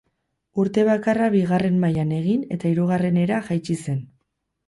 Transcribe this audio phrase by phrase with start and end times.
[0.61, 4.01] Urte bakarra bigarren mailan egin eta hirugarrenera jaitsi zen.